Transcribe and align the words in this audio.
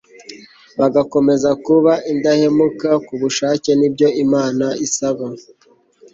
bagakomeza 0.79 1.49
kuba 1.65 1.93
indahemuka 2.11 2.89
ku 3.05 3.13
bushake 3.21 3.69
n'ibyo 3.79 4.07
imana 4.23 4.65
isaba 4.85 5.25